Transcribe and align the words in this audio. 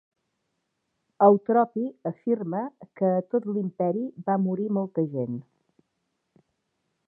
Eutropi 1.25 1.83
afirma 2.11 2.63
que 3.01 3.13
a 3.19 3.27
tot 3.35 3.47
l'imperi 3.53 4.05
va 4.31 4.41
morir 4.49 4.69
molta 4.79 5.07
gent. 5.15 5.41